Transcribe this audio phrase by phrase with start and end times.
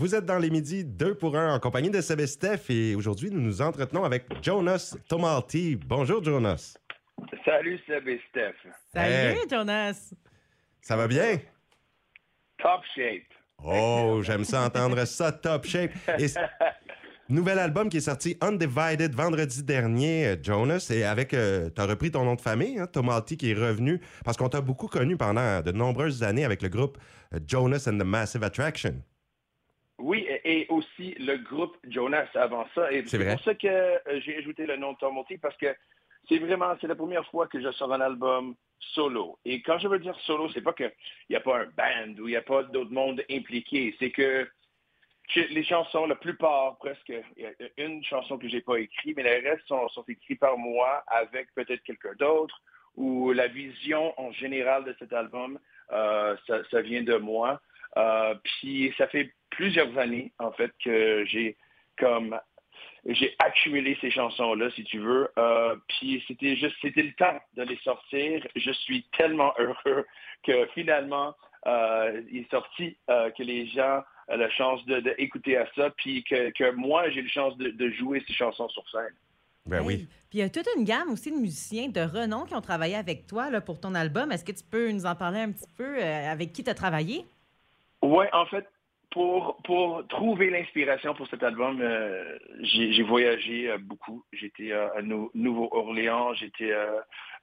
[0.00, 2.94] Vous êtes dans les midis 2 pour 1 en compagnie de Seb et Steph et
[2.94, 5.76] aujourd'hui, nous nous entretenons avec Jonas Tomalti.
[5.76, 6.72] Bonjour, Jonas.
[7.44, 8.54] Salut, Seb et Steph.
[8.94, 9.36] Salut, Hey.
[9.50, 10.14] Jonas.
[10.80, 11.38] Ça va bien?
[12.62, 13.28] Top shape.
[13.62, 15.90] Oh, j'aime ça entendre ça, top shape.
[16.18, 16.28] Et
[17.28, 22.10] nouvel album qui est sorti Undivided vendredi dernier, euh, Jonas, et avec, euh, t'as repris
[22.10, 25.60] ton nom de famille, hein, Tomalti, qui est revenu, parce qu'on t'a beaucoup connu pendant
[25.60, 26.96] de nombreuses années avec le groupe
[27.34, 28.94] euh, Jonas and the Massive Attraction.
[30.00, 32.90] Oui, et aussi le groupe Jonas avant ça.
[32.90, 35.74] Et C'est pour ça que euh, j'ai ajouté le nom de Tom Monty parce que
[36.28, 39.38] c'est vraiment, c'est la première fois que je sors un album solo.
[39.44, 40.92] Et quand je veux dire solo, c'est pas qu'il
[41.28, 43.94] n'y a pas un band ou il n'y a pas d'autres mondes impliqués.
[43.98, 44.48] C'est que
[45.36, 49.22] les chansons, la plupart, presque, il y a une chanson que j'ai pas écrite, mais
[49.22, 52.60] les restes sont, sont écrits par moi avec peut-être quelqu'un d'autre,
[52.96, 55.58] ou la vision en général de cet album,
[55.92, 57.60] euh, ça, ça vient de moi.
[57.96, 61.54] Euh, puis ça fait plusieurs années, en fait, que j'ai
[61.98, 62.38] comme
[63.04, 65.28] j'ai accumulé ces chansons-là, si tu veux.
[65.38, 68.46] Euh, puis c'était juste, c'était le temps de les sortir.
[68.56, 70.06] Je suis tellement heureux
[70.42, 71.34] que finalement,
[71.66, 75.66] euh, il est sorti, euh, que les gens ont la chance de, de écouter à
[75.74, 79.14] ça, puis que, que moi, j'ai la chance de, de jouer ces chansons sur scène.
[79.66, 79.86] Ben Hey.
[79.86, 79.96] oui.
[80.30, 82.96] Puis il y a toute une gamme aussi de musiciens de renom qui ont travaillé
[82.96, 84.32] avec toi là, pour ton album.
[84.32, 86.74] Est-ce que tu peux nous en parler un petit peu euh, avec qui tu as
[86.74, 87.26] travaillé?
[88.02, 88.66] Oui, en fait,
[89.10, 94.24] pour, pour trouver l'inspiration pour cet album, euh, j'ai voyagé euh, beaucoup.
[94.32, 96.72] J'étais euh, à Nou- Nouveau-Orléans, j'étais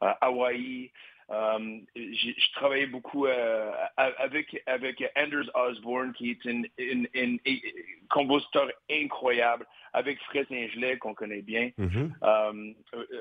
[0.01, 0.91] à Hawaï.
[1.95, 7.37] J'ai je travaillais beaucoup a- avec, avec Anders Osborne, qui est un
[8.09, 11.71] compositeur incroyable, avec Fred Ingelet, qu'on connaît bien.
[12.23, 12.73] Euh,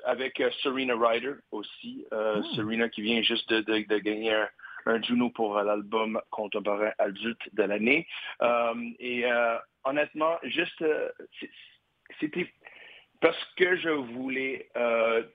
[0.04, 2.06] avec Serena Ryder aussi.
[2.12, 2.40] Ah.
[2.54, 4.48] Serena qui vient juste de, de- de gagner un,
[4.86, 8.06] un Juno pour l'album contemporain adulte de l'année.
[8.42, 11.10] Euh, et euh, honnêtement, juste, euh,
[12.20, 12.46] c'était
[13.20, 14.68] parce que je voulais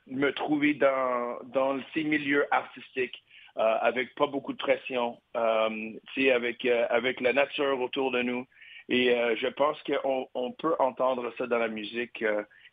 [0.07, 3.23] me trouver dans, dans ces milieux artistiques
[3.55, 8.45] avec pas beaucoup de pression, avec, avec la nature autour de nous.
[8.87, 12.23] Et je pense qu'on on peut entendre ça dans la musique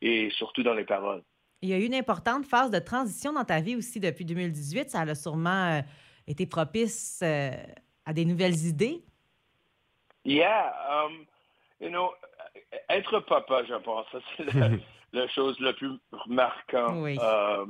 [0.02, 1.22] et surtout dans les paroles.
[1.62, 4.90] Il y a eu une importante phase de transition dans ta vie aussi depuis 2018.
[4.90, 5.82] Ça a sûrement
[6.28, 7.50] été propice euh,
[8.04, 9.02] à des nouvelles idées?
[10.24, 11.24] Yeah, um,
[11.80, 12.10] you know,
[12.90, 14.06] être papa, je pense,
[14.36, 14.68] c'est la,
[15.12, 17.18] la chose la plus marquante Oui.
[17.20, 17.64] euh,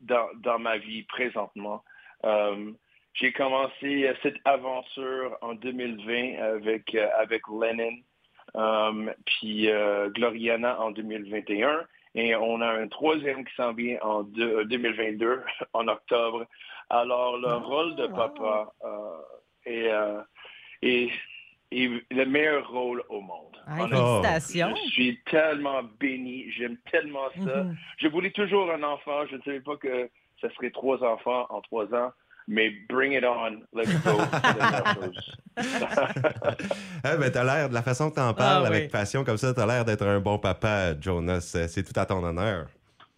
[0.00, 1.82] dans, dans ma vie présentement.
[2.24, 2.72] Euh,
[3.14, 7.96] j'ai commencé euh, cette aventure en 2020 avec, euh, avec Lennon,
[8.56, 11.84] euh, puis euh, Gloriana en 2021.
[12.14, 15.42] Et on a un troisième qui s'en vient en deux- euh, 2022,
[15.72, 16.46] en octobre.
[16.90, 18.14] Alors, le Oh, rôle de wow.
[18.14, 19.18] papa euh,
[19.66, 20.20] est, euh,
[20.82, 21.10] est-
[21.72, 23.56] est le meilleur rôle au monde.
[23.66, 24.74] Ah, félicitations.
[24.76, 27.64] Je suis tellement béni, j'aime tellement ça.
[27.64, 27.76] Mhm.
[27.98, 29.26] Je voulais toujours un enfant.
[29.26, 30.08] Je ne savais pas que
[30.40, 32.12] ça serait trois enfants en trois ans.
[32.46, 33.62] Mais bring it on.
[33.72, 34.18] Let's go.
[34.18, 35.34] Chose.
[37.02, 38.76] Ah, ben, t'as l'air, de la façon que t'en parles Ah, oui.
[38.76, 41.52] avec passion comme ça, t'as l'air d'être un bon papa, Jonas.
[41.56, 42.66] Euh, C'est tout à ton honneur.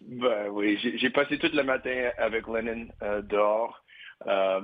[0.01, 3.83] Ben oui, j'ai j'ai passé tout le matin avec Lennon euh, dehors.
[4.25, 4.61] Euh,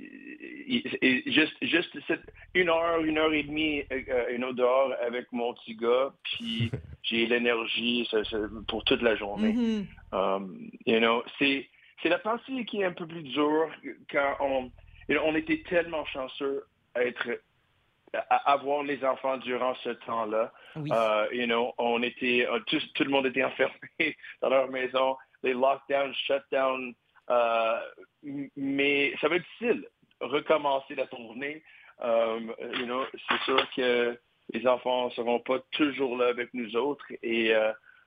[0.00, 4.92] et- et juste juste cette- une heure, une heure et demie, euh, une heure dehors
[5.06, 6.70] avec mon petit gars, puis
[7.02, 8.08] j'ai l'énergie
[8.68, 9.52] pour toute la journée.
[9.52, 9.86] Mhm.
[10.12, 11.68] Um, you know, c'est
[12.02, 13.70] c'est la partie qui est un peu plus dure
[14.10, 14.70] quand on
[15.08, 16.64] on était tellement chanceux
[16.94, 17.38] à être
[18.12, 20.52] à avoir les enfants durant ce temps-là.
[20.76, 20.90] Oui.
[20.92, 23.74] Euh, you know, on était euh, tout, tout le monde était enfermé
[24.40, 26.94] dans leur maison, les lockdowns, shutdowns.
[27.28, 27.80] Euh,
[28.56, 29.86] mais ça va être difficile
[30.20, 31.62] recommencer la tournée.
[31.98, 34.18] Um, you know, c'est sûr que
[34.52, 37.52] les enfants seront pas toujours là avec nous autres et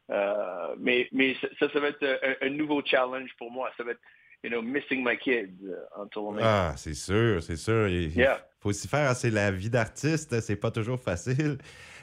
[0.10, 2.04] euh, euh, mais mais ça, ça va être
[2.42, 3.70] un, un nouveau challenge pour moi.
[3.78, 4.02] Ça va être
[4.44, 6.42] you know missing my kids euh, en tournée.
[6.44, 7.88] Ah, c'est sûr, c'est sûr.
[7.88, 8.40] Il Yeah.
[8.60, 9.10] faut s'y faire.
[9.10, 11.58] hein, C'est la vie d'artiste, c'est pas toujours facile.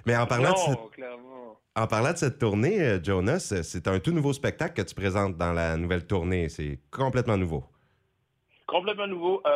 [0.06, 1.61] Mais en parlant, de cette, non, clairement.
[1.75, 4.94] en parlant de cette tournée, euh, Jonas, euh, c'est un tout nouveau spectacle que tu
[4.94, 6.49] présentes dans la nouvelle tournée.
[6.49, 7.64] C'est complètement nouveau.
[8.67, 9.43] complètement nouveau.
[9.47, 9.50] Euh,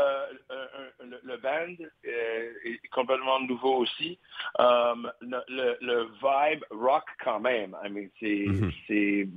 [0.50, 1.74] euh, euh, le, le band
[2.06, 4.18] euh, est complètement nouveau aussi.
[4.58, 7.76] Um, le, le, le vibe rock quand même.
[7.84, 9.30] I mean, c'est Mhm.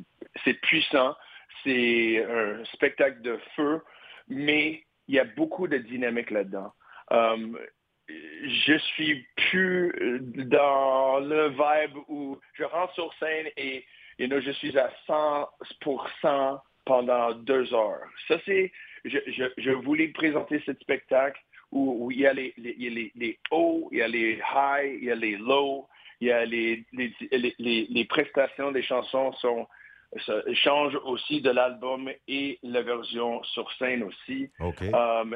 [0.43, 1.15] c'est puissant.
[1.63, 3.81] C'est un spectacle de feu,
[4.27, 6.73] mais il y a beaucoup de dynamique là-dedans.
[7.11, 7.57] Um,
[8.07, 9.91] je suis plus
[10.57, 13.85] dans le vibe où je rentre sur scène et
[14.19, 18.07] you know, je suis à 100% pendant deux heures.
[18.27, 18.71] Ça, c'est
[19.05, 21.39] je, je, je voulais présenter ce spectacle
[21.73, 25.15] où, il y a les, les, hauts, il y a les highs, il y a
[25.15, 25.87] les lows,
[26.21, 29.67] il y a les, les, prestations des chansons sont
[30.53, 34.49] changent aussi de l'album et la version sur scène aussi.
[34.59, 35.35] Um,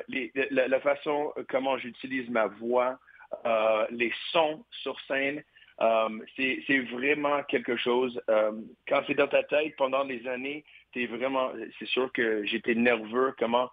[0.52, 3.00] la, façon comment j'utilise ma voix,
[3.46, 5.44] euh, les sons sur scène,
[5.80, 8.22] um, c'est vraiment quelque chose.
[8.88, 10.64] Quand c'est dans ta tête pendant des années,
[10.96, 13.70] es vraiment, c'est sûr que j'étais nerveux comment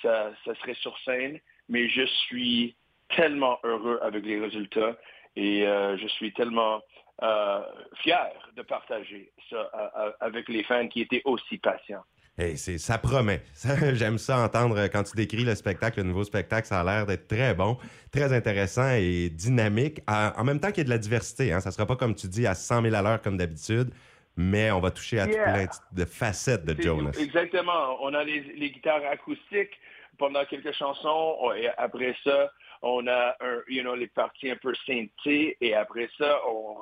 [0.00, 1.38] ça, ça serait sur scène,
[1.72, 2.76] mais je suis
[3.16, 4.96] tellement heureux avec les résultats
[5.34, 6.82] et euh, je suis tellement
[7.22, 7.60] euh,
[8.02, 12.04] fier de partager ça euh, avec les fans qui étaient aussi patients.
[12.38, 13.42] Hey, c'est, ça promet.
[13.94, 16.66] j'aime ça entendre quand tu décris le spectacle, le nouveau spectacle.
[16.66, 17.76] Ça a l'air d'être très bon,
[18.10, 20.00] très intéressant et dynamique.
[20.08, 21.52] En, même temps qu'il y a de la diversité.
[21.52, 21.60] Hein.
[21.60, 23.90] Ça ne sera pas, comme tu dis, à 100 000 à l'heure comme d'habitude,
[24.36, 27.18] mais on va toucher à plein de facettes de Jonas.
[27.20, 27.98] Exactement.
[28.02, 29.78] On a les, les guitares acoustiques
[30.18, 31.52] pendant quelques chansons.
[31.56, 32.50] Et après ça,
[32.82, 35.56] on a un, you know, les parties un peu synthées.
[35.60, 36.76] Et après ça, on,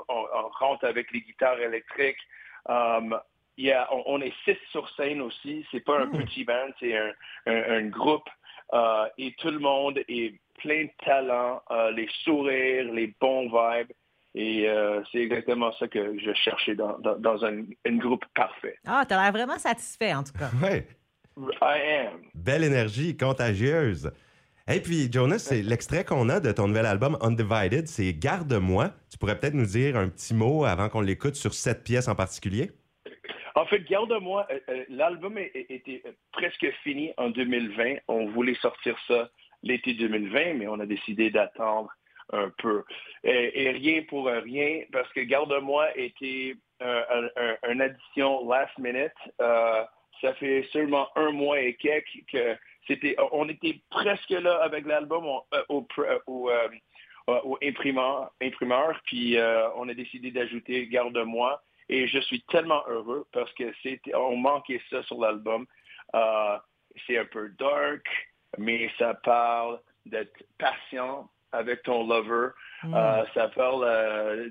[0.58, 2.20] rentre avec les guitares électriques.
[2.68, 3.18] Um,
[4.06, 5.66] on, est six sur scène aussi.
[5.70, 6.24] C'est pas un hmm.
[6.24, 6.96] petit band, c'est
[7.46, 8.28] un, groupe.
[8.72, 13.92] Uh, et tout le monde est plein de talent, uh, les sourires, les bons vibes.
[14.34, 17.64] Et uh, c'est exactement ça que je cherchais dans, un,
[17.96, 18.78] groupe parfait.
[18.86, 20.50] Ah, tu as l'air vraiment satisfait en tout cas.
[20.62, 20.82] Oui.
[21.36, 22.20] I am.
[22.34, 24.12] Belle énergie contagieuse.
[24.72, 28.90] Et puis, Jonas, c'est l'extrait qu'on a de ton nouvel album Undivided, c'est Garde-moi.
[29.10, 32.14] Tu pourrais peut-être nous dire un petit mot avant qu'on l'écoute sur cette pièce en
[32.14, 32.70] particulier?
[33.56, 37.96] En fait, Garde-moi, euh, euh, l'album était presque fini en 2020.
[38.06, 39.30] On voulait sortir ça
[39.62, 41.90] l'été 2020, mais on a décidé d'attendre
[42.32, 42.84] un peu.
[43.24, 46.54] Et, rien pour rien, parce que Garde-moi était
[47.68, 49.10] une addition last minute.
[49.40, 49.82] Euh,
[50.20, 52.56] ça fait seulement un mois et quelques que
[52.86, 55.86] c'était, on était presque là avec l'album euh, au,
[56.26, 56.68] au, euh,
[57.26, 61.62] au, imprimeur, imprimeur, puis euh, on a décidé d'ajouter Garde-moi.
[61.88, 65.66] Et je suis tellement heureux parce que c'était, on manquait ça sur l'album.
[67.06, 68.06] c'est un peu dark,
[68.58, 72.50] mais ça parle d'être patient avec ton lover.
[72.84, 73.24] Mm.
[73.34, 74.50] ça parle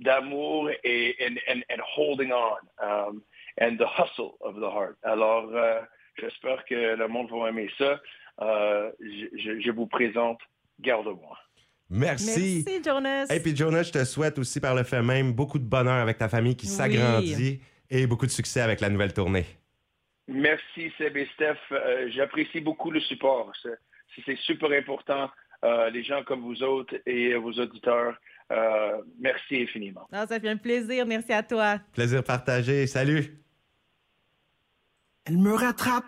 [0.00, 2.56] d'amour et and, holding on.
[2.82, 3.22] Um,
[3.60, 4.96] and the hustle of the heart.
[5.02, 5.80] Alors, euh,
[6.18, 8.00] j'espère que le monde va aimer ça.
[8.42, 10.40] Euh, je, vous présente
[10.80, 11.38] Garde-moi.
[11.90, 12.64] Merci.
[12.66, 13.26] Merci, Jonas.
[13.26, 16.18] Et puis, Jonas, je te souhaite aussi par le fait même beaucoup de bonheur avec
[16.18, 17.60] ta famille qui s'agrandit
[17.90, 19.44] et beaucoup de succès avec la nouvelle tournée.
[20.26, 21.58] Merci, Seb et Steph.
[21.70, 23.52] Euh, j'apprécie beaucoup le support.
[24.24, 25.30] C'est super important.
[25.92, 28.16] les gens comme vous autres et vos auditeurs,
[29.18, 30.08] merci infiniment.
[30.12, 31.06] Ah, ça fait un plaisir.
[31.06, 31.78] Merci à toi.
[31.92, 32.86] Plaisir partagé.
[32.86, 33.43] Salut.
[35.26, 36.04] Elle me rattrape.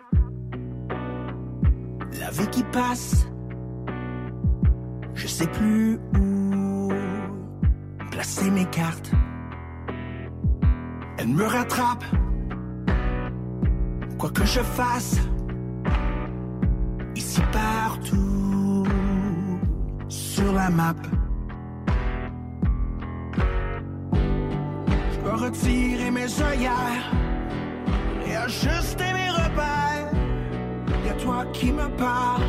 [2.19, 3.27] La vie qui passe.
[5.15, 6.91] Je sais plus où
[8.11, 9.09] placer mes cartes.
[11.17, 12.03] Elle me rattrape.
[14.19, 15.17] Quoi que je fasse.
[17.15, 18.85] Ici partout.
[20.09, 20.93] Sur la map.
[24.13, 27.11] Je peux retirer mes œillères
[28.27, 29.06] et ajuster.
[31.37, 32.41] Toi qui me parle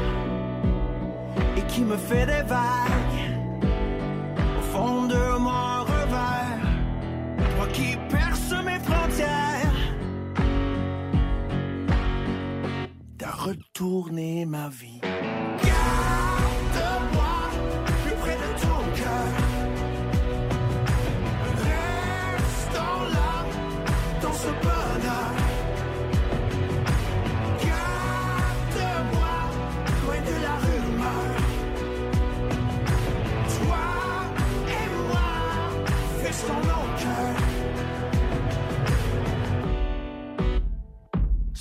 [1.58, 3.26] et qui me fait des vagues.
[4.58, 6.64] Au fond de mon revers,
[7.54, 9.78] toi qui perce mes frontières.
[13.18, 15.02] T'as retourné ma vie.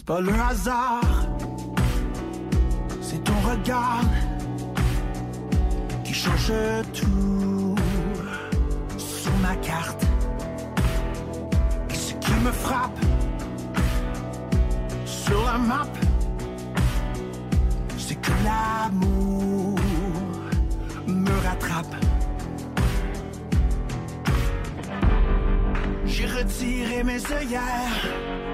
[0.07, 1.27] Pas le hasard,
[3.01, 4.05] c'est ton regard
[6.05, 6.53] qui change
[6.93, 7.75] tout
[8.97, 10.01] sur ma carte.
[11.89, 12.99] Et ce qui me frappe
[15.05, 15.87] sur la map,
[17.97, 19.77] c'est que l'amour
[21.05, 21.95] me rattrape.
[26.05, 28.46] J'ai retiré mes œillères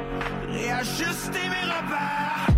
[0.51, 2.52] réajuster mes repères.